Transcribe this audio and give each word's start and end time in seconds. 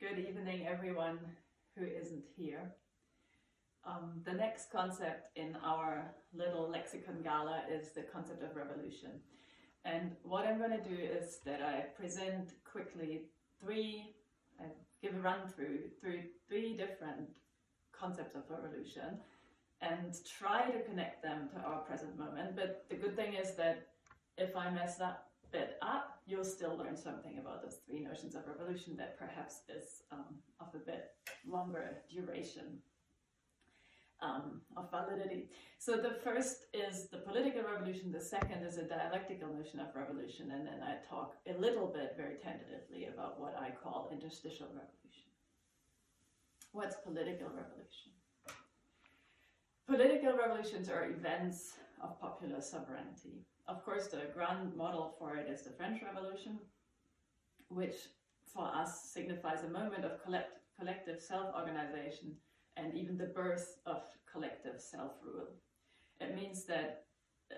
Good 0.00 0.18
evening, 0.18 0.66
everyone 0.66 1.18
who 1.76 1.84
isn't 1.84 2.24
here. 2.34 2.72
Um, 3.84 4.22
the 4.24 4.32
next 4.32 4.72
concept 4.72 5.36
in 5.36 5.58
our 5.62 6.14
little 6.32 6.70
lexicon 6.70 7.20
gala 7.22 7.64
is 7.70 7.90
the 7.90 8.04
concept 8.10 8.42
of 8.42 8.56
revolution. 8.56 9.10
And 9.84 10.12
what 10.22 10.46
I'm 10.46 10.56
going 10.56 10.70
to 10.70 10.88
do 10.88 10.96
is 10.96 11.40
that 11.44 11.60
I 11.60 11.80
present 12.00 12.52
quickly 12.64 13.26
three, 13.62 14.14
I 14.58 14.68
give 15.02 15.14
a 15.14 15.18
run 15.18 15.40
through 15.54 15.80
through 16.00 16.22
three 16.48 16.78
different 16.78 17.36
concepts 17.92 18.34
of 18.34 18.44
revolution 18.48 19.18
and 19.82 20.16
try 20.24 20.70
to 20.70 20.82
connect 20.84 21.22
them 21.22 21.50
to 21.52 21.60
our 21.60 21.80
present 21.80 22.18
moment. 22.18 22.56
But 22.56 22.86
the 22.88 22.96
good 22.96 23.16
thing 23.16 23.34
is 23.34 23.54
that 23.56 23.88
if 24.38 24.56
I 24.56 24.70
mess 24.70 24.96
that 24.96 25.24
bit 25.52 25.78
up, 25.82 26.20
you'll 26.26 26.44
still 26.44 26.76
learn 26.76 26.96
something 26.96 27.38
about 27.38 27.62
those 27.62 27.78
three 27.86 28.00
notions 28.00 28.34
of 28.34 28.42
revolution 28.46 28.96
that 28.96 29.18
perhaps 29.18 29.62
is 29.68 30.02
um, 30.12 30.36
of 30.60 30.68
a 30.74 30.78
bit 30.78 31.10
longer 31.46 32.02
duration 32.10 32.78
um, 34.22 34.60
of 34.76 34.90
validity. 34.90 35.48
So 35.78 35.96
the 35.96 36.16
first 36.22 36.66
is 36.74 37.08
the 37.08 37.18
political 37.18 37.62
revolution, 37.62 38.12
the 38.12 38.20
second 38.20 38.64
is 38.64 38.76
a 38.76 38.84
dialectical 38.84 39.48
notion 39.52 39.80
of 39.80 39.88
revolution, 39.94 40.50
and 40.52 40.66
then 40.66 40.80
I 40.82 40.96
talk 41.08 41.36
a 41.48 41.58
little 41.58 41.86
bit 41.86 42.14
very 42.16 42.36
tentatively 42.36 43.08
about 43.12 43.40
what 43.40 43.56
I 43.58 43.70
call 43.70 44.10
interstitial 44.12 44.66
revolution. 44.66 45.30
What's 46.72 46.96
political 46.96 47.48
revolution? 47.48 48.12
Political 49.86 50.36
revolutions 50.36 50.88
are 50.88 51.10
events 51.10 51.72
of 52.02 52.20
popular 52.20 52.60
sovereignty. 52.60 53.42
Of 53.70 53.84
course, 53.84 54.08
the 54.08 54.22
grand 54.34 54.74
model 54.74 55.14
for 55.16 55.36
it 55.36 55.48
is 55.48 55.62
the 55.62 55.70
French 55.70 56.02
Revolution, 56.02 56.58
which 57.68 57.94
for 58.52 58.64
us 58.64 59.00
signifies 59.14 59.62
a 59.62 59.68
moment 59.70 60.04
of 60.04 60.20
collect- 60.24 60.58
collective 60.76 61.20
self 61.22 61.54
organization 61.54 62.34
and 62.76 62.92
even 62.96 63.16
the 63.16 63.26
birth 63.26 63.78
of 63.86 64.02
collective 64.30 64.80
self 64.80 65.12
rule. 65.22 65.54
It 66.20 66.34
means 66.34 66.64
that 66.64 67.04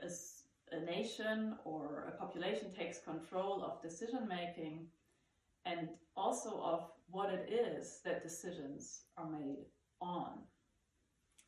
as 0.03 0.43
a 0.71 0.81
nation 0.81 1.57
or 1.65 2.13
a 2.13 2.19
population 2.23 2.75
takes 2.75 2.99
control 2.99 3.65
of 3.65 3.81
decision 3.81 4.29
making 4.29 4.89
and 5.65 5.89
also 6.15 6.61
of 6.61 6.91
what 7.11 7.33
it 7.33 7.49
is 7.51 8.01
that 8.05 8.23
decisions 8.23 9.05
are 9.17 9.31
made 9.31 9.65
on. 10.03 10.33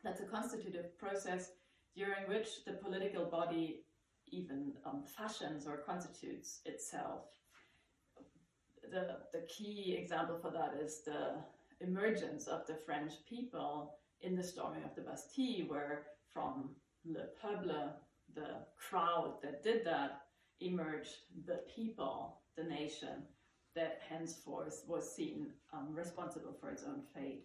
That's 0.02 0.22
a 0.22 0.24
constitutive 0.36 0.96
process 0.96 1.50
during 1.94 2.26
which 2.28 2.64
the 2.64 2.72
political 2.72 3.26
body 3.26 3.84
even 4.34 4.72
um, 4.84 5.02
fashions 5.16 5.66
or 5.66 5.78
constitutes 5.78 6.60
itself. 6.64 7.22
The, 8.90 9.16
the 9.32 9.46
key 9.46 9.96
example 9.98 10.38
for 10.40 10.50
that 10.50 10.74
is 10.80 11.02
the 11.04 11.36
emergence 11.80 12.46
of 12.46 12.66
the 12.66 12.74
French 12.74 13.12
people 13.28 13.94
in 14.20 14.36
the 14.36 14.42
storming 14.42 14.84
of 14.84 14.94
the 14.94 15.02
Bastille, 15.02 15.66
where 15.68 16.06
from 16.32 16.70
Le 17.04 17.26
Peuple, 17.40 17.92
the 18.34 18.66
crowd 18.76 19.34
that 19.42 19.62
did 19.62 19.84
that, 19.84 20.22
emerged 20.60 21.16
the 21.46 21.60
people, 21.74 22.40
the 22.56 22.64
nation, 22.64 23.22
that 23.74 24.00
henceforth 24.08 24.84
was 24.86 25.14
seen 25.14 25.48
um, 25.72 25.88
responsible 25.92 26.56
for 26.60 26.70
its 26.70 26.84
own 26.84 27.02
fate. 27.14 27.44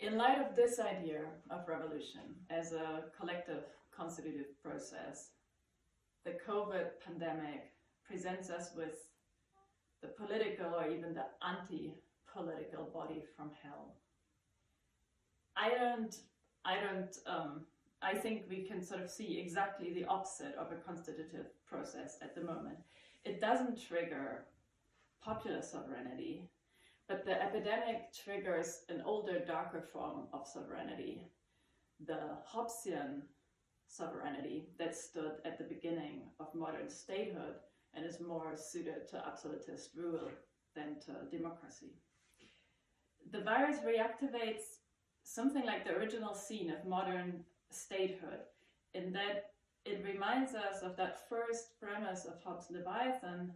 In 0.00 0.16
light 0.16 0.38
of 0.38 0.54
this 0.54 0.78
idea 0.78 1.22
of 1.50 1.68
revolution 1.68 2.22
as 2.50 2.72
a 2.72 3.04
collective 3.18 3.64
constitutive 3.98 4.60
process, 4.62 5.30
the 6.24 6.36
COVID 6.46 6.86
pandemic 7.04 7.72
presents 8.06 8.50
us 8.50 8.70
with 8.76 9.08
the 10.02 10.08
political 10.08 10.74
or 10.74 10.88
even 10.88 11.14
the 11.14 11.26
anti 11.46 11.94
political 12.32 12.84
body 12.84 13.22
from 13.36 13.50
hell. 13.62 13.96
I 15.56 15.70
don't, 15.70 16.14
I 16.64 16.76
don't, 16.76 17.16
um, 17.26 17.62
I 18.00 18.14
think 18.14 18.44
we 18.48 18.62
can 18.62 18.82
sort 18.82 19.02
of 19.02 19.10
see 19.10 19.40
exactly 19.40 19.92
the 19.92 20.04
opposite 20.04 20.54
of 20.56 20.70
a 20.70 20.76
constitutive 20.76 21.46
process 21.68 22.18
at 22.22 22.34
the 22.34 22.42
moment. 22.42 22.78
It 23.24 23.40
doesn't 23.40 23.82
trigger 23.82 24.44
popular 25.20 25.62
sovereignty, 25.62 26.48
but 27.08 27.24
the 27.24 27.42
epidemic 27.42 28.12
triggers 28.12 28.82
an 28.88 29.02
older, 29.04 29.40
darker 29.44 29.82
form 29.92 30.28
of 30.32 30.46
sovereignty, 30.46 31.22
the 32.06 32.20
Hobbesian 32.54 33.22
sovereignty 33.88 34.68
that 34.78 34.94
stood 34.94 35.32
at 35.44 35.58
the 35.58 35.64
beginning 35.64 36.22
of 36.38 36.54
modern 36.54 36.88
statehood 36.88 37.56
and 37.94 38.04
is 38.04 38.20
more 38.20 38.54
suited 38.56 39.08
to 39.08 39.26
absolutist 39.26 39.90
rule 39.96 40.30
than 40.74 41.00
to 41.00 41.36
democracy 41.36 41.94
the 43.32 43.40
virus 43.40 43.78
reactivates 43.80 44.80
something 45.22 45.64
like 45.64 45.84
the 45.84 45.94
original 45.94 46.34
scene 46.34 46.70
of 46.70 46.86
modern 46.86 47.44
statehood 47.70 48.40
in 48.94 49.12
that 49.12 49.50
it 49.84 50.04
reminds 50.04 50.54
us 50.54 50.82
of 50.82 50.96
that 50.96 51.28
first 51.28 51.78
premise 51.80 52.24
of 52.24 52.42
Hobbes' 52.42 52.70
Leviathan 52.70 53.52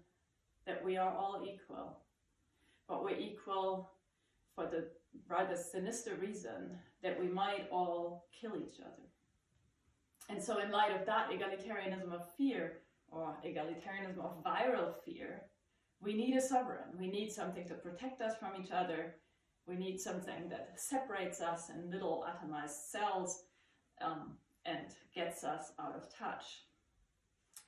that 0.67 0.85
we 0.85 0.97
are 0.97 1.15
all 1.15 1.45
equal. 1.45 1.99
But 2.89 3.03
we're 3.03 3.19
equal 3.19 3.91
for 4.55 4.67
the 4.67 4.85
rather 5.29 5.57
sinister 5.57 6.15
reason 6.15 6.79
that 7.03 7.19
we 7.19 7.29
might 7.29 7.69
all 7.71 8.27
kill 8.39 8.57
each 8.57 8.81
other. 8.81 9.12
And 10.33 10.43
so, 10.43 10.59
in 10.59 10.71
light 10.71 10.99
of 10.99 11.07
that 11.07 11.29
egalitarianism 11.31 12.13
of 12.13 12.35
fear, 12.37 12.79
or 13.11 13.37
egalitarianism 13.47 14.19
of 14.19 14.43
viral 14.43 14.95
fear, 15.05 15.43
we 16.01 16.15
need 16.15 16.35
a 16.37 16.41
sovereign. 16.41 16.99
We 16.99 17.09
need 17.11 17.31
something 17.31 17.69
to 17.69 17.75
protect 17.75 18.23
us 18.23 18.35
from 18.41 18.53
each 18.61 18.71
other 18.73 19.17
we 19.67 19.77
need 19.77 20.01
something 20.01 20.49
that 20.49 20.73
separates 20.77 21.41
us 21.41 21.71
in 21.71 21.91
little 21.91 22.27
atomized 22.29 22.91
cells 22.91 23.45
um, 24.01 24.33
and 24.65 24.87
gets 25.15 25.45
us 25.45 25.73
out 25.79 25.95
of 25.95 26.13
touch. 26.13 26.65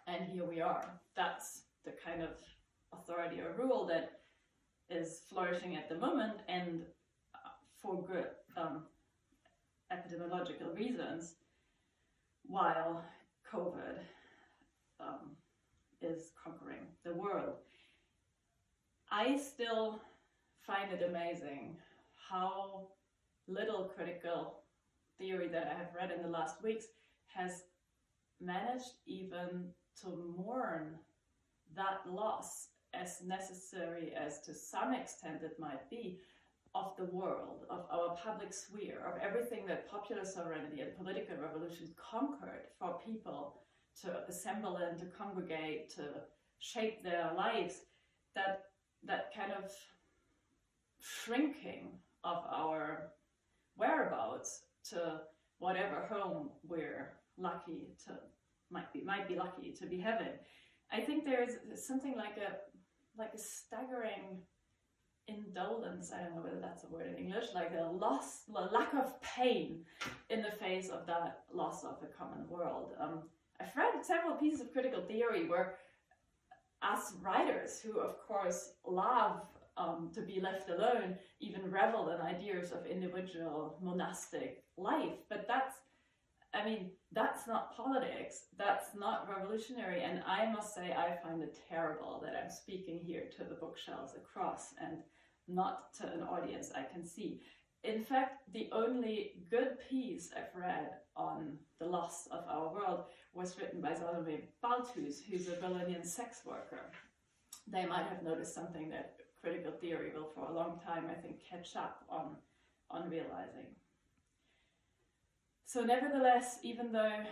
And 0.06 0.26
here 0.26 0.44
we 0.44 0.60
are. 0.60 1.00
That's 1.16 1.62
the 1.84 1.92
kind 2.04 2.22
of 2.22 2.30
authority 2.92 3.40
or 3.40 3.54
rule 3.56 3.86
that 3.86 4.20
is 4.90 5.20
flourishing 5.30 5.76
at 5.76 5.88
the 5.88 5.96
moment, 5.96 6.38
and 6.48 6.82
uh, 7.34 7.48
for 7.80 8.04
good 8.04 8.26
um, 8.56 8.82
epidemiological 9.92 10.76
reasons, 10.76 11.36
while 12.46 13.04
COVID 13.52 13.98
um, 15.00 15.36
is 16.00 16.30
conquering 16.42 16.86
the 17.04 17.14
world. 17.14 17.56
I 19.10 19.36
still 19.36 20.00
find 20.66 20.92
it 20.92 21.08
amazing 21.08 21.76
how 22.30 22.88
little 23.46 23.90
critical 23.94 24.60
theory 25.18 25.48
that 25.48 25.68
I 25.72 25.78
have 25.78 25.94
read 25.94 26.10
in 26.10 26.22
the 26.22 26.28
last 26.28 26.62
weeks 26.62 26.86
has 27.26 27.62
managed 28.40 28.92
even 29.06 29.68
to 30.02 30.34
mourn 30.36 30.98
that 31.76 32.00
loss 32.08 32.68
as 32.92 33.20
necessary 33.24 34.12
as 34.16 34.40
to 34.42 34.54
some 34.54 34.92
extent 34.94 35.42
it 35.42 35.58
might 35.58 35.88
be 35.90 36.18
of 36.74 36.92
the 36.98 37.04
world, 37.04 37.64
of 37.70 37.86
our 37.90 38.16
public 38.16 38.52
sphere, 38.52 39.02
of 39.06 39.20
everything 39.22 39.64
that 39.66 39.88
popular 39.88 40.24
sovereignty 40.24 40.80
and 40.80 40.96
political 40.96 41.36
revolutions 41.36 41.90
conquered 41.96 42.66
for 42.78 42.98
people 43.04 43.60
to 44.02 44.24
assemble 44.28 44.76
and 44.76 44.98
to 44.98 45.06
congregate, 45.06 45.88
to 45.90 46.02
shape 46.58 47.02
their 47.02 47.30
lives, 47.36 47.82
that 48.34 48.64
that 49.04 49.32
kind 49.36 49.52
of 49.52 49.70
shrinking 51.00 51.92
of 52.24 52.42
our 52.50 53.12
whereabouts 53.76 54.62
to 54.90 55.20
whatever 55.58 56.06
home 56.10 56.48
we're 56.66 57.12
lucky 57.36 57.88
to 58.06 58.12
might 58.70 58.92
be 58.92 59.02
might 59.02 59.28
be 59.28 59.36
lucky 59.36 59.72
to 59.72 59.86
be 59.86 59.98
having. 59.98 60.32
I 60.90 61.00
think 61.00 61.24
there 61.24 61.44
is 61.44 61.86
something 61.86 62.16
like 62.16 62.36
a 62.36 62.56
like 63.16 63.32
a 63.34 63.38
staggering 63.38 64.42
indolence. 65.28 66.12
I 66.12 66.22
don't 66.22 66.36
know 66.36 66.42
whether 66.42 66.60
that's 66.60 66.84
a 66.84 66.88
word 66.88 67.06
in 67.06 67.16
English, 67.16 67.46
like 67.54 67.72
a 67.78 67.90
loss, 67.90 68.42
a 68.54 68.74
lack 68.74 68.92
of 68.94 69.20
pain 69.22 69.84
in 70.30 70.42
the 70.42 70.50
face 70.50 70.88
of 70.88 71.06
that 71.06 71.44
loss 71.52 71.84
of 71.84 71.96
a 72.02 72.06
common 72.06 72.48
world. 72.48 72.92
Um, 73.00 73.22
I've 73.60 73.74
read 73.76 74.04
several 74.04 74.36
pieces 74.36 74.60
of 74.60 74.72
critical 74.72 75.02
theory 75.02 75.48
where 75.48 75.76
us 76.82 77.14
writers, 77.22 77.80
who 77.80 77.98
of 77.98 78.18
course 78.26 78.72
love 78.86 79.40
um, 79.76 80.10
to 80.14 80.20
be 80.20 80.40
left 80.40 80.68
alone, 80.68 81.16
even 81.40 81.70
revel 81.70 82.10
in 82.10 82.20
ideas 82.20 82.72
of 82.72 82.86
individual 82.86 83.78
monastic 83.82 84.64
life. 84.76 85.18
But 85.28 85.46
that's, 85.48 85.76
I 86.54 86.64
mean, 86.64 86.90
that's 87.12 87.46
not 87.46 87.76
politics. 87.76 88.44
That's 88.56 88.94
not 88.96 89.28
revolutionary. 89.28 90.02
And 90.02 90.22
I 90.26 90.50
must 90.52 90.74
say, 90.74 90.92
I 90.92 91.16
find 91.22 91.42
it 91.42 91.58
terrible 91.68 92.22
that 92.24 92.34
I'm 92.40 92.50
speaking 92.50 93.00
here 93.04 93.24
to 93.36 93.44
the 93.44 93.56
bookshelves 93.56 94.14
across 94.14 94.74
and 94.80 94.98
not 95.48 95.92
to 95.94 96.12
an 96.12 96.22
audience 96.22 96.70
I 96.74 96.84
can 96.84 97.04
see. 97.04 97.40
In 97.82 98.02
fact, 98.02 98.42
the 98.52 98.70
only 98.72 99.32
good 99.50 99.76
piece 99.90 100.30
I've 100.34 100.58
read 100.58 100.90
on 101.16 101.58
the 101.78 101.86
loss 101.86 102.26
of 102.30 102.44
our 102.48 102.72
world 102.72 103.04
was 103.34 103.58
written 103.58 103.82
by 103.82 103.94
Salome 103.94 104.48
Balthus, 104.62 105.20
who's 105.28 105.48
a 105.48 105.56
Berlinian 105.56 106.04
sex 106.04 106.42
worker 106.46 106.92
they 107.66 107.86
might 107.86 108.06
have 108.06 108.22
noticed 108.22 108.54
something 108.54 108.90
that 108.90 109.16
critical 109.42 109.72
theory 109.72 110.12
will 110.14 110.30
for 110.34 110.50
a 110.50 110.54
long 110.54 110.80
time, 110.84 111.04
I 111.10 111.14
think, 111.14 111.40
catch 111.48 111.76
up 111.76 112.04
on, 112.08 112.36
on 112.90 113.08
realizing. 113.08 113.74
So 115.66 115.82
nevertheless, 115.82 116.58
even 116.62 116.92
though 116.92 117.24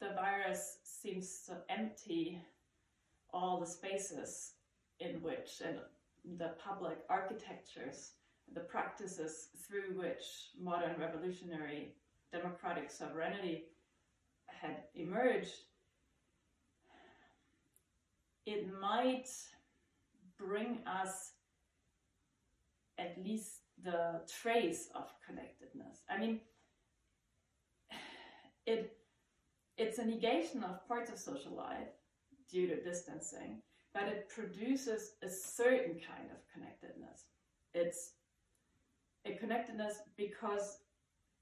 the 0.00 0.10
virus 0.14 0.78
seems 0.82 1.42
to 1.46 1.58
empty 1.68 2.40
all 3.32 3.60
the 3.60 3.66
spaces 3.66 4.52
in 5.00 5.20
which 5.22 5.60
and 5.64 5.78
the 6.38 6.54
public 6.64 6.98
architectures, 7.10 8.12
the 8.54 8.60
practices 8.60 9.48
through 9.66 9.98
which 9.98 10.50
modern 10.58 10.98
revolutionary 10.98 11.94
democratic 12.32 12.90
sovereignty 12.90 13.64
had 14.46 14.84
emerged, 14.94 15.54
it 18.46 18.66
might 18.80 19.28
bring 20.38 20.78
us 20.86 21.32
at 22.98 23.22
least 23.22 23.67
the 23.84 24.20
trace 24.40 24.88
of 24.94 25.12
connectedness. 25.26 26.02
I 26.10 26.18
mean, 26.18 26.40
it 28.66 28.94
it's 29.76 29.98
a 29.98 30.04
negation 30.04 30.64
of 30.64 30.86
parts 30.88 31.10
of 31.10 31.18
social 31.18 31.54
life 31.54 31.88
due 32.50 32.66
to 32.66 32.82
distancing, 32.82 33.62
but 33.94 34.04
it 34.04 34.28
produces 34.28 35.12
a 35.22 35.28
certain 35.28 35.94
kind 35.94 36.30
of 36.32 36.38
connectedness. 36.52 37.26
It's 37.74 38.14
a 39.24 39.34
connectedness 39.34 39.94
because 40.16 40.78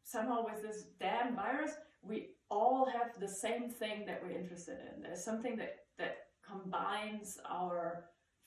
somehow 0.04 0.44
with 0.44 0.62
this 0.62 0.84
damn 1.00 1.34
virus, 1.34 1.72
we 2.02 2.28
all 2.50 2.86
have 2.86 3.18
the 3.18 3.28
same 3.28 3.70
thing 3.70 4.04
that 4.06 4.20
we're 4.22 4.38
interested 4.38 4.78
in. 4.94 5.02
There's 5.02 5.24
something 5.24 5.56
that, 5.56 5.76
that 5.98 6.16
combines 6.46 7.38
our 7.48 8.04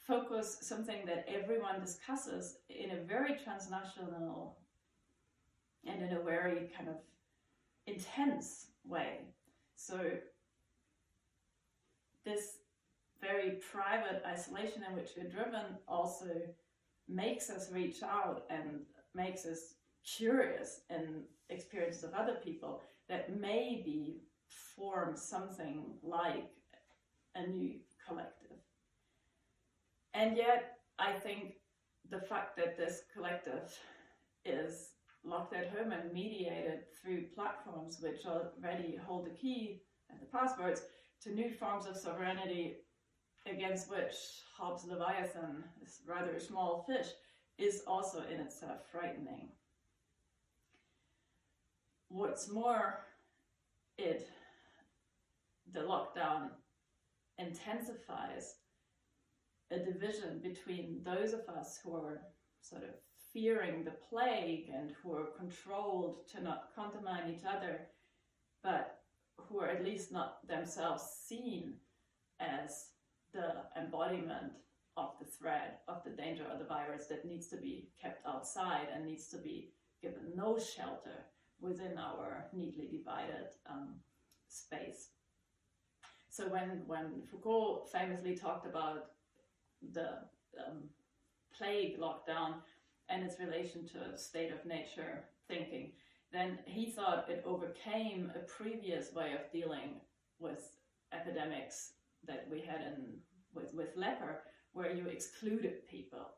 focus, 0.10 0.58
something 0.62 1.06
that 1.06 1.26
everyone 1.28 1.80
discusses 1.80 2.58
in 2.70 2.92
a 2.92 3.04
very 3.04 3.36
transnational 3.44 4.58
and 5.86 6.02
in 6.02 6.18
a 6.18 6.22
very 6.22 6.72
kind 6.76 6.90
of 6.90 6.96
intense 7.86 8.68
way. 8.84 9.20
So 9.76 10.00
this 12.26 12.58
very 13.22 13.60
private 13.72 14.24
isolation 14.26 14.84
in 14.90 14.96
which 14.96 15.12
we're 15.16 15.30
driven 15.30 15.78
also 15.88 16.32
makes 17.08 17.50
us 17.50 17.72
reach 17.72 18.02
out 18.02 18.46
and 18.50 18.82
makes 19.14 19.46
us 19.46 19.76
curious 20.06 20.82
in 20.90 21.24
experiences 21.50 22.04
of 22.04 22.14
other 22.14 22.38
people 22.44 22.82
that 23.10 23.40
maybe 23.40 24.22
form 24.76 25.16
something 25.16 25.86
like 26.02 26.50
a 27.36 27.46
new 27.46 27.76
collective. 28.08 28.39
And 30.14 30.36
yet, 30.36 30.78
I 30.98 31.14
think 31.14 31.54
the 32.10 32.20
fact 32.20 32.58
that 32.58 32.78
this 32.78 33.04
collective 33.14 33.78
is 34.46 34.90
locked 35.24 35.54
at 35.54 35.70
home 35.70 35.92
and 35.92 36.12
mediated 36.14 36.82
through 37.02 37.28
platforms 37.36 38.00
which 38.02 38.26
already 38.26 38.98
hold 39.06 39.26
the 39.26 39.36
key 39.36 39.82
and 40.10 40.20
the 40.20 40.26
passwords 40.26 40.82
to 41.22 41.34
new 41.34 41.52
forms 41.52 41.86
of 41.86 41.98
sovereignty 41.98 42.78
against 43.46 43.90
which 43.90 44.16
Hobbes' 44.58 44.86
Leviathan 44.86 45.64
is 45.82 46.00
rather 46.08 46.32
a 46.32 46.40
small 46.40 46.86
fish 46.88 47.08
is 47.58 47.84
also 47.86 48.24
in 48.34 48.40
itself 48.40 48.80
frightening. 48.92 49.50
What's 52.08 52.50
more, 52.50 53.06
it 53.98 54.28
the 55.72 55.82
lockdown 55.82 56.50
intensifies 57.38 58.56
a 59.72 59.80
division 59.80 60.40
between 60.42 61.02
those 61.04 61.34
of 61.34 61.42
us 61.50 61.80
who 61.84 61.96
are 61.96 62.22
sort 62.62 62.84
of 62.84 62.90
fearing 63.32 63.84
the 63.84 63.92
plague 64.10 64.70
and 64.74 64.92
who 65.02 65.14
are 65.14 65.28
controlled 65.38 66.28
to 66.28 66.42
not 66.42 66.70
contamine 66.76 67.34
each 67.34 67.46
other, 67.46 67.82
but 68.64 69.00
who 69.38 69.60
are 69.60 69.70
at 69.70 69.86
least 69.86 70.12
not 70.12 70.46
themselves 70.48 71.04
seen 71.28 71.76
as 72.40 72.88
the 73.34 73.54
embodiment 73.78 74.52
of 74.98 75.12
the 75.20 75.26
threat, 75.26 75.82
of 75.88 76.04
the 76.04 76.10
danger 76.10 76.44
of 76.52 76.60
the 76.60 76.66
virus 76.66 77.06
that 77.06 77.26
needs 77.26 77.48
to 77.48 77.58
be 77.58 77.90
kept 78.02 78.26
outside 78.26 78.88
and 78.94 79.06
needs 79.06 79.28
to 79.28 79.38
be 79.38 79.72
given 80.02 80.32
no 80.36 80.58
shelter 80.58 81.26
within 81.62 81.98
our 81.98 82.46
neatly 82.54 82.88
divided 82.92 83.50
um, 83.70 83.96
space. 84.48 85.10
So 86.30 86.48
when, 86.48 86.84
when 86.88 87.24
Foucault 87.30 87.88
famously 87.92 88.36
talked 88.36 88.66
about 88.66 89.12
the 89.94 90.10
um, 90.60 90.84
plague 91.58 92.00
lockdown 92.00 92.56
and 93.10 93.24
its 93.24 93.40
relation 93.40 93.88
to 93.88 94.18
state 94.18 94.52
of 94.52 94.66
nature 94.66 95.24
thinking, 95.48 95.92
then 96.32 96.60
he 96.66 96.92
thought 96.92 97.30
it 97.30 97.44
overcame 97.46 98.32
a 98.36 98.40
previous 98.40 99.14
way 99.14 99.34
of 99.34 99.52
dealing 99.52 100.02
with 100.40 100.78
epidemics 101.14 101.94
that 102.28 102.46
we 102.52 102.62
had 102.62 102.82
in 102.82 103.18
with, 103.54 103.74
with 103.74 103.96
leper, 103.96 104.44
where 104.74 104.94
you 104.94 105.08
excluded 105.08 105.88
people 105.88 106.30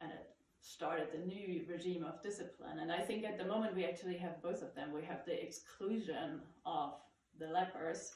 and 0.00 0.12
it 0.12 0.32
started 0.60 1.08
the 1.12 1.26
new 1.26 1.64
regime 1.68 2.04
of 2.04 2.22
discipline. 2.22 2.78
And 2.80 2.92
I 2.92 3.00
think 3.00 3.24
at 3.24 3.36
the 3.36 3.44
moment 3.44 3.74
we 3.74 3.84
actually 3.84 4.16
have 4.18 4.42
both 4.42 4.62
of 4.62 4.74
them. 4.74 4.92
We 4.92 5.04
have 5.04 5.24
the 5.26 5.42
exclusion 5.42 6.40
of 6.64 6.94
the 7.38 7.46
lepers 7.46 8.12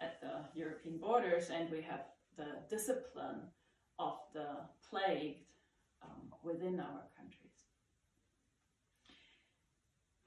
at 0.00 0.20
the 0.20 0.44
European 0.54 0.98
borders, 0.98 1.50
and 1.50 1.70
we 1.70 1.82
have 1.82 2.02
the 2.36 2.46
discipline 2.70 3.40
of 3.98 4.18
the 4.32 4.46
plagued 4.88 5.44
um, 6.02 6.32
within 6.42 6.80
our 6.80 7.02
countries. 7.16 7.38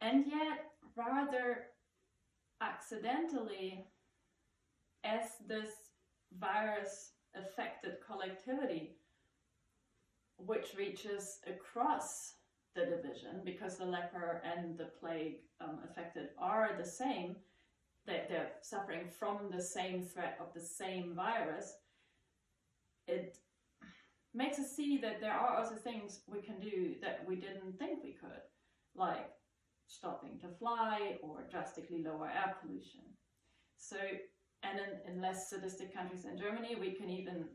And 0.01 0.25
yet, 0.27 0.71
rather 0.95 1.67
accidentally, 2.61 3.85
as 5.03 5.25
this 5.47 5.71
virus 6.39 7.11
affected 7.35 7.97
collectivity, 8.05 8.95
which 10.37 10.73
reaches 10.77 11.39
across 11.47 12.33
the 12.75 12.85
division 12.85 13.41
because 13.43 13.77
the 13.77 13.85
leper 13.85 14.41
and 14.45 14.77
the 14.77 14.89
plague 14.99 15.37
um, 15.59 15.79
affected 15.89 16.29
are 16.39 16.71
the 16.77 16.87
same, 16.87 17.35
they, 18.05 18.23
they're 18.29 18.51
suffering 18.61 19.07
from 19.07 19.49
the 19.51 19.61
same 19.61 20.01
threat 20.01 20.37
of 20.39 20.53
the 20.53 20.65
same 20.65 21.13
virus, 21.13 21.73
it 23.07 23.37
makes 24.33 24.59
us 24.59 24.75
see 24.75 24.97
that 24.99 25.19
there 25.19 25.33
are 25.33 25.57
other 25.57 25.75
things 25.75 26.21
we 26.27 26.41
can 26.41 26.59
do 26.59 26.95
that 27.01 27.23
we 27.27 27.35
didn't 27.35 27.77
think 27.77 28.03
we 28.03 28.13
could, 28.13 28.41
like 28.95 29.29
stopping 29.87 30.39
to 30.39 30.47
fly 30.57 31.17
or 31.21 31.43
drastically 31.49 32.03
lower 32.03 32.27
air 32.27 32.55
pollution. 32.61 33.01
So, 33.77 33.97
and 34.63 34.79
in, 34.79 35.13
in 35.13 35.21
less 35.21 35.49
sadistic 35.49 35.93
countries 35.93 36.23
than 36.23 36.37
Germany, 36.37 36.75
we 36.79 36.91
can 36.91 37.09
even 37.09 37.45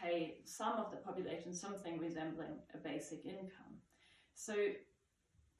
pay 0.00 0.38
some 0.44 0.72
of 0.72 0.90
the 0.90 0.96
population 0.96 1.54
something 1.54 1.98
resembling 1.98 2.58
a 2.74 2.78
basic 2.78 3.24
income. 3.24 3.78
So 4.34 4.54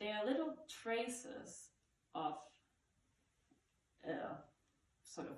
there 0.01 0.17
are 0.17 0.27
little 0.27 0.55
traces 0.69 1.69
of 2.15 2.35
a 4.05 4.37
sort 5.05 5.29
of 5.29 5.37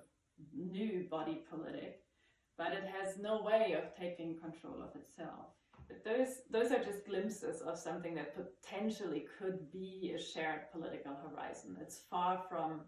new 0.54 1.06
body 1.10 1.44
politic, 1.50 2.00
but 2.58 2.72
it 2.72 2.84
has 3.00 3.18
no 3.18 3.42
way 3.42 3.74
of 3.74 3.94
taking 3.98 4.36
control 4.36 4.82
of 4.82 4.94
itself. 5.00 5.46
But 5.88 6.04
those, 6.04 6.40
those 6.50 6.72
are 6.72 6.82
just 6.82 7.06
glimpses 7.06 7.60
of 7.60 7.78
something 7.78 8.14
that 8.16 8.34
potentially 8.34 9.26
could 9.38 9.70
be 9.70 10.14
a 10.16 10.20
shared 10.20 10.72
political 10.72 11.14
horizon. 11.14 11.76
It's 11.80 12.00
far 12.10 12.42
from 12.48 12.80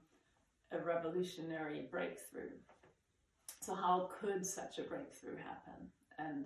a 0.72 0.78
revolutionary 0.78 1.86
breakthrough. 1.90 2.50
So, 3.60 3.74
how 3.74 4.10
could 4.20 4.44
such 4.44 4.78
a 4.78 4.82
breakthrough 4.82 5.36
happen? 5.36 5.88
And 6.18 6.44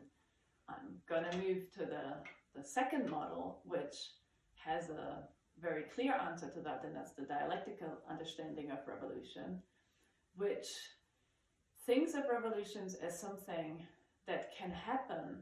I'm 0.68 0.98
going 1.08 1.24
to 1.30 1.36
move 1.38 1.70
to 1.74 1.80
the, 1.80 2.14
the 2.54 2.64
second 2.64 3.10
model, 3.10 3.60
which 3.64 3.96
has 4.56 4.90
a 4.90 5.24
very 5.60 5.84
clear 5.94 6.14
answer 6.14 6.48
to 6.50 6.60
that, 6.60 6.82
and 6.84 6.94
that's 6.94 7.12
the 7.12 7.22
dialectical 7.22 7.98
understanding 8.10 8.70
of 8.70 8.78
revolution, 8.86 9.60
which 10.36 10.68
thinks 11.86 12.14
of 12.14 12.24
revolutions 12.30 12.94
as 12.94 13.18
something 13.18 13.84
that 14.26 14.56
can 14.56 14.70
happen 14.70 15.38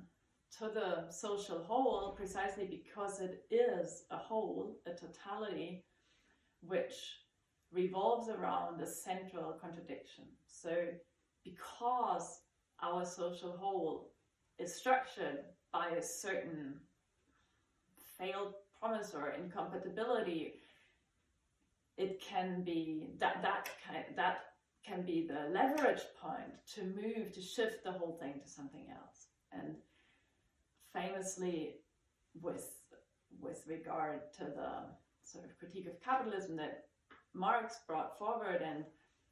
to 0.58 0.68
the 0.68 1.10
social 1.10 1.62
whole 1.62 2.12
precisely 2.16 2.66
because 2.66 3.20
it 3.20 3.44
is 3.50 4.04
a 4.10 4.16
whole, 4.16 4.78
a 4.86 4.90
totality, 4.90 5.84
which 6.62 6.94
revolves 7.72 8.28
around 8.28 8.80
a 8.80 8.86
central 8.86 9.52
contradiction. 9.60 10.24
So, 10.46 10.88
because 11.44 12.40
our 12.82 13.04
social 13.04 13.56
whole 13.56 14.10
is 14.58 14.74
structured 14.74 15.44
by 15.72 15.90
a 15.90 16.02
certain 16.02 16.74
failed 18.18 18.54
promise 18.78 19.14
or 19.14 19.30
incompatibility, 19.30 20.54
it 21.96 22.20
can 22.20 22.62
be 22.64 23.10
that 23.18 23.40
that 23.42 23.68
kind 23.86 24.04
that 24.16 24.49
can 24.90 25.02
be 25.02 25.26
the 25.26 25.52
leverage 25.52 26.02
point 26.20 26.52
to 26.74 26.82
move, 26.82 27.32
to 27.32 27.40
shift 27.40 27.84
the 27.84 27.92
whole 27.92 28.18
thing 28.20 28.40
to 28.42 28.48
something 28.48 28.86
else. 28.90 29.28
And 29.52 29.76
famously, 30.92 31.76
with, 32.40 32.70
with 33.40 33.62
regard 33.66 34.20
to 34.38 34.44
the 34.44 34.70
sort 35.22 35.44
of 35.44 35.56
critique 35.58 35.86
of 35.86 36.02
capitalism 36.02 36.56
that 36.56 36.86
Marx 37.34 37.78
brought 37.86 38.18
forward 38.18 38.62
and 38.62 38.84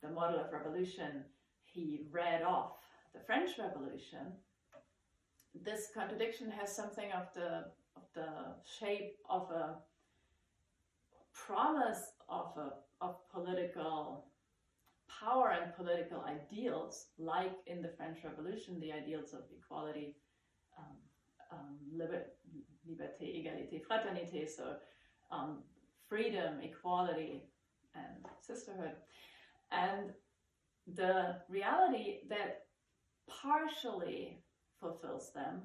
the 0.02 0.10
model 0.10 0.38
of 0.38 0.52
revolution 0.52 1.24
he 1.64 2.06
read 2.12 2.42
off 2.42 2.74
the 3.12 3.20
French 3.20 3.50
Revolution, 3.58 4.32
this 5.64 5.88
contradiction 5.92 6.50
has 6.50 6.74
something 6.74 7.10
of 7.12 7.32
the 7.34 7.64
of 7.96 8.04
the 8.14 8.28
shape 8.78 9.16
of 9.28 9.50
a 9.50 9.76
promise 11.32 12.12
of 12.28 12.52
a 12.56 12.70
of 13.00 13.16
political 13.32 14.27
power 15.20 15.50
and 15.50 15.74
political 15.74 16.24
ideals, 16.24 17.06
like 17.18 17.52
in 17.66 17.82
the 17.82 17.88
French 17.96 18.18
Revolution, 18.24 18.80
the 18.80 18.92
ideals 18.92 19.32
of 19.32 19.40
equality, 19.56 20.16
um, 20.78 20.96
um, 21.52 21.76
liber- 21.96 22.30
liberté, 22.88 23.24
égalité, 23.38 23.80
fraternité, 23.80 24.48
so 24.48 24.76
um, 25.30 25.62
freedom, 26.08 26.60
equality, 26.62 27.44
and 27.94 28.24
sisterhood. 28.40 28.92
And 29.70 30.12
the 30.94 31.36
reality 31.48 32.20
that 32.28 32.66
partially 33.28 34.42
fulfills 34.80 35.32
them 35.32 35.62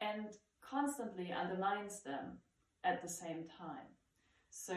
and 0.00 0.26
constantly 0.60 1.32
undermines 1.32 2.00
them 2.02 2.38
at 2.84 3.02
the 3.02 3.08
same 3.08 3.44
time. 3.58 3.88
So, 4.50 4.74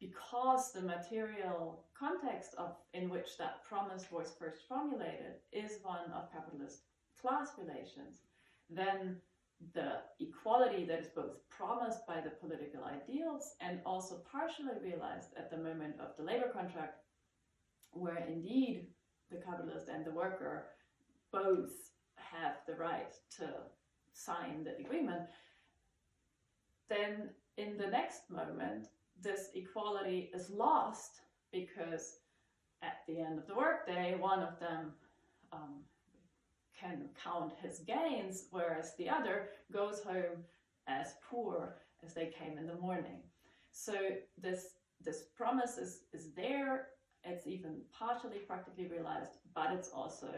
because 0.00 0.72
the 0.72 0.82
material 0.82 1.84
context 1.98 2.54
of 2.58 2.76
in 2.92 3.08
which 3.08 3.38
that 3.38 3.64
promise 3.64 4.06
was 4.10 4.34
first 4.38 4.68
formulated 4.68 5.36
is 5.52 5.78
one 5.82 6.10
of 6.14 6.30
capitalist 6.32 6.80
class 7.20 7.52
relations, 7.58 8.20
then 8.68 9.16
the 9.74 10.00
equality 10.20 10.84
that 10.84 11.00
is 11.00 11.08
both 11.08 11.48
promised 11.48 12.06
by 12.06 12.20
the 12.20 12.30
political 12.30 12.84
ideals 12.84 13.54
and 13.60 13.80
also 13.86 14.16
partially 14.30 14.74
realized 14.82 15.30
at 15.36 15.50
the 15.50 15.56
moment 15.56 15.94
of 15.98 16.14
the 16.18 16.22
labor 16.22 16.50
contract, 16.52 17.00
where 17.92 18.26
indeed 18.28 18.88
the 19.30 19.38
capitalist 19.38 19.88
and 19.88 20.04
the 20.04 20.10
worker 20.10 20.66
both 21.32 21.72
have 22.16 22.56
the 22.66 22.74
right 22.74 23.14
to 23.30 23.48
sign 24.12 24.64
the 24.64 24.76
agreement, 24.78 25.22
then 26.88 27.30
in 27.56 27.76
the 27.78 27.86
next 27.86 28.30
moment, 28.30 28.88
this 29.22 29.48
equality 29.54 30.30
is 30.34 30.50
lost 30.50 31.20
because 31.52 32.18
at 32.82 32.98
the 33.08 33.20
end 33.20 33.38
of 33.38 33.46
the 33.46 33.54
workday, 33.54 34.16
one 34.18 34.40
of 34.40 34.58
them 34.60 34.92
um, 35.52 35.82
can 36.78 37.08
count 37.22 37.52
his 37.62 37.80
gains, 37.80 38.46
whereas 38.50 38.92
the 38.98 39.08
other 39.08 39.48
goes 39.72 40.02
home 40.02 40.44
as 40.86 41.14
poor 41.30 41.76
as 42.04 42.14
they 42.14 42.26
came 42.26 42.58
in 42.58 42.66
the 42.66 42.76
morning. 42.76 43.20
So 43.72 43.94
this 44.38 44.74
this 45.04 45.24
promise 45.36 45.78
is, 45.78 46.00
is 46.12 46.32
there, 46.34 46.88
it's 47.24 47.46
even 47.46 47.82
partially 47.96 48.38
practically 48.38 48.86
realized, 48.86 49.32
but 49.54 49.72
it's 49.72 49.90
also 49.90 50.32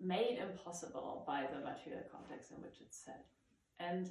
made 0.00 0.38
impossible 0.40 1.24
by 1.26 1.46
the 1.52 1.60
material 1.60 2.04
context 2.10 2.52
in 2.52 2.62
which 2.62 2.76
it's 2.80 3.04
said. 3.04 3.22
And 3.78 4.10